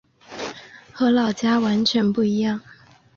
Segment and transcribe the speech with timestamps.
[0.91, 2.59] 和老家完全不一样